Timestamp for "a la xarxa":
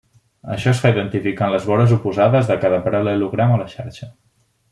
3.55-4.11